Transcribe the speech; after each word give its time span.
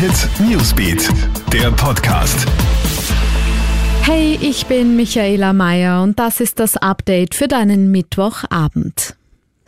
Hit 0.00 0.30
Newsbeat, 0.40 1.10
der 1.52 1.70
Podcast. 1.72 2.46
Hey, 4.00 4.38
ich 4.40 4.64
bin 4.64 4.96
Michaela 4.96 5.52
Mayer 5.52 6.02
und 6.02 6.18
das 6.18 6.40
ist 6.40 6.58
das 6.58 6.78
Update 6.78 7.34
für 7.34 7.48
deinen 7.48 7.90
Mittwochabend. 7.90 9.19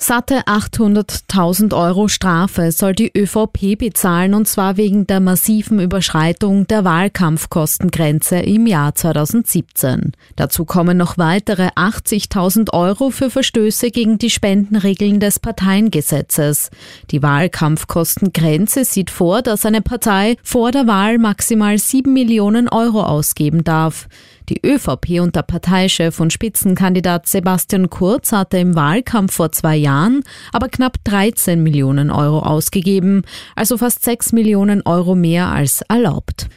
Satte 0.02 0.48
800.000 0.48 1.76
Euro 1.76 2.08
Strafe 2.08 2.72
soll 2.72 2.92
die 2.92 3.12
ÖVP 3.16 3.78
bezahlen 3.78 4.34
und 4.34 4.48
zwar 4.48 4.76
wegen 4.76 5.06
der 5.06 5.20
massiven 5.20 5.78
Überschreitung 5.78 6.66
der 6.66 6.84
Wahlkampfkostengrenze 6.84 8.40
im 8.40 8.66
Jahr 8.66 8.96
2017. 8.96 10.10
Dazu 10.34 10.64
kommen 10.64 10.96
noch 10.96 11.18
weitere 11.18 11.68
80.000 11.68 12.72
Euro 12.72 13.10
für 13.10 13.30
Verstöße 13.30 13.92
gegen 13.92 14.18
die 14.18 14.30
Spendenregeln 14.30 15.20
des 15.20 15.38
Parteiengesetzes. 15.38 16.70
Die 17.12 17.22
Wahlkampfkostengrenze 17.22 18.84
sieht 18.84 19.08
vor, 19.08 19.40
dass 19.40 19.64
eine 19.64 19.82
Partei 19.82 20.36
vor 20.42 20.72
der 20.72 20.88
Wahl 20.88 21.18
maximal 21.18 21.78
7 21.78 22.12
Millionen 22.12 22.68
Euro 22.68 23.04
ausgeben 23.04 23.62
darf. 23.62 24.08
Die 24.52 24.66
ÖVP 24.66 25.22
und 25.22 25.34
der 25.34 25.44
Parteichef 25.44 26.20
und 26.20 26.30
Spitzenkandidat 26.30 27.26
Sebastian 27.26 27.88
Kurz 27.88 28.32
hatte 28.32 28.58
im 28.58 28.74
Wahlkampf 28.74 29.32
vor 29.32 29.50
zwei 29.50 29.76
Jahren 29.76 30.24
aber 30.52 30.68
knapp 30.68 30.98
13 31.04 31.62
Millionen 31.62 32.10
Euro 32.10 32.40
ausgegeben, 32.40 33.22
also 33.56 33.78
fast 33.78 34.04
6 34.04 34.32
Millionen 34.32 34.82
Euro 34.82 35.14
mehr 35.14 35.46
als 35.46 35.80
erlaubt. 35.88 36.50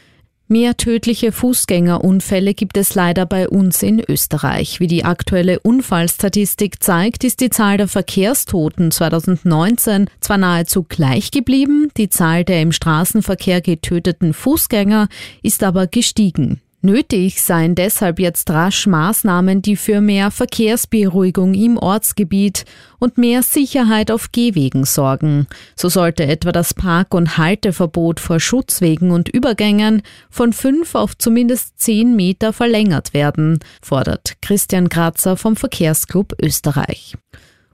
Mehr 0.50 0.76
tödliche 0.76 1.32
Fußgängerunfälle 1.32 2.54
gibt 2.54 2.76
es 2.76 2.96
leider 2.96 3.26
bei 3.26 3.48
uns 3.48 3.82
in 3.82 4.04
Österreich. 4.06 4.82
Wie 4.82 4.88
die 4.88 5.06
aktuelle 5.06 5.62
Unfallstatistik 5.62 6.84
zeigt, 6.84 7.24
ist 7.24 7.40
die 7.40 7.50
Zahl 7.50 7.78
der 7.78 7.88
Verkehrstoten 7.88 8.92
2019 8.92 10.10
zwar 10.20 10.38
nahezu 10.38 10.84
gleich 10.84 11.32
geblieben, 11.32 11.88
die 11.96 12.10
Zahl 12.10 12.44
der 12.44 12.62
im 12.62 12.74
Straßenverkehr 12.74 13.62
getöteten 13.62 14.34
Fußgänger 14.34 15.08
ist 15.44 15.64
aber 15.64 15.88
gestiegen. 15.88 16.60
Nötig 16.86 17.42
seien 17.42 17.74
deshalb 17.74 18.20
jetzt 18.20 18.48
rasch 18.52 18.86
Maßnahmen, 18.86 19.64
die 19.64 19.76
für 19.76 20.02
mehr 20.02 20.30
Verkehrsberuhigung 20.30 21.56
im 21.56 21.78
Ortsgebiet 21.78 22.64
und 23.00 23.18
mehr 23.18 23.42
Sicherheit 23.42 24.12
auf 24.12 24.32
Gehwegen 24.32 24.86
sorgen. 24.86 25.48
So 25.76 25.90
sollte 25.90 26.28
etwa 26.28 26.52
das 26.52 26.76
Park- 26.76 27.16
und 27.16 27.40
Halteverbot 27.40 28.20
vor 28.20 28.40
Schutzwegen 28.40 29.10
und 29.10 29.30
Übergängen 29.30 30.04
von 30.30 30.54
fünf 30.54 30.94
auf 30.94 31.18
zumindest 31.18 31.80
zehn 31.80 32.16
Meter 32.16 32.54
verlängert 32.54 33.16
werden, 33.16 33.58
fordert 33.82 34.36
Christian 34.44 34.88
Kratzer 34.88 35.38
vom 35.38 35.56
Verkehrsclub 35.56 36.36
Österreich. 36.40 37.16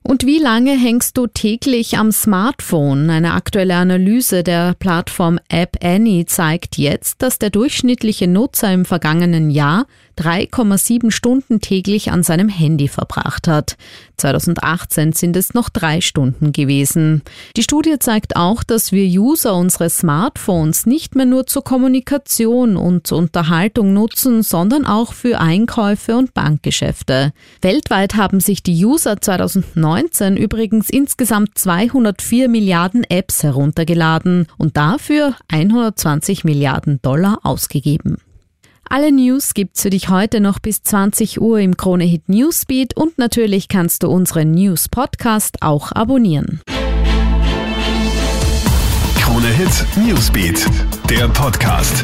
Und 0.03 0.25
wie 0.25 0.39
lange 0.39 0.71
hängst 0.71 1.17
du 1.17 1.27
täglich 1.27 1.97
am 1.97 2.11
Smartphone? 2.11 3.09
Eine 3.09 3.33
aktuelle 3.33 3.75
Analyse 3.75 4.44
der 4.44 4.73
Plattform 4.73 5.39
App 5.47 5.77
Annie 5.83 6.25
zeigt 6.25 6.77
jetzt, 6.77 7.21
dass 7.21 7.38
der 7.38 7.52
durchschnittliche 7.52 8.27
Nutzer 8.27 8.73
im 8.73 8.85
vergangenen 8.85 9.52
Jahr 9.52 9.85
3,7 10.22 11.09
Stunden 11.09 11.61
täglich 11.61 12.11
an 12.11 12.22
seinem 12.22 12.47
Handy 12.47 12.88
verbracht 12.88 13.47
hat. 13.47 13.75
2018 14.17 15.13
sind 15.13 15.36
es 15.36 15.55
noch 15.55 15.69
drei 15.69 16.00
Stunden 16.00 16.52
gewesen. 16.52 17.23
Die 17.58 17.63
Studie 17.63 17.97
zeigt 18.00 18.36
auch, 18.36 18.63
dass 18.63 18.91
wir 18.91 19.05
User 19.05 19.55
unsere 19.55 19.89
Smartphones 19.89 20.86
nicht 20.86 21.16
mehr 21.16 21.25
nur 21.25 21.47
zur 21.47 21.63
Kommunikation 21.63 22.78
und 22.78 23.11
Unterhaltung 23.11 23.94
nutzen, 23.94 24.44
sondern 24.44 24.86
auch 24.86 25.13
für 25.13 25.39
Einkäufe 25.39 26.16
und 26.16 26.35
Bankgeschäfte. 26.35 27.33
Weltweit 27.61 28.16
haben 28.16 28.39
sich 28.39 28.61
die 28.61 28.85
User 28.85 29.19
2019 29.19 30.38
übrigens 30.38 30.89
insgesamt 30.89 31.58
204 31.58 32.47
Milliarden 32.47 33.03
Apps 33.06 33.41
heruntergeladen 33.41 34.47
und 34.58 34.78
dafür 34.78 35.35
120 35.47 36.44
Milliarden 36.44 37.00
Dollar 37.02 37.39
ausgegeben. 37.44 38.17
Alle 38.94 39.14
News 39.14 39.53
gibt's 39.53 39.84
für 39.84 39.89
dich 39.89 40.09
heute 40.09 40.42
noch 40.42 40.59
bis 40.59 40.84
20 40.84 41.40
Uhr 41.40 41.59
im 41.59 41.78
Krone 41.78 42.03
Hit 42.03 42.28
Newsbeat 42.28 42.94
und 42.97 43.18
natürlich 43.18 43.69
kannst 43.69 44.03
du 44.03 44.09
unseren 44.09 44.52
News 44.52 44.90
Podcast 44.90 45.62
auch 45.62 45.94
abonnieren. 45.94 46.59
Krone 49.16 49.47
Hit 49.47 49.85
Newsbeat, 49.96 50.66
der 51.09 51.30
Podcast. 51.30 52.03